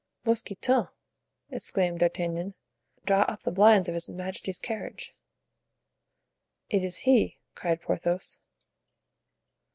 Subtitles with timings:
[0.25, 0.87] "Mousqueton!"
[1.51, 2.55] exclaimed D'Artagnan,
[3.05, 5.13] "draw up the blinds of his majesty's carriage."
[6.71, 8.39] "It is he!" cried Porthos.